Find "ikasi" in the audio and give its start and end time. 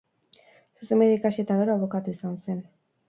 1.19-1.43